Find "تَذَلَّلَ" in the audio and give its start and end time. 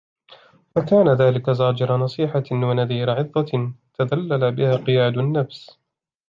3.93-4.51